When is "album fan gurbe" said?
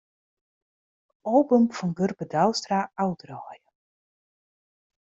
1.33-2.25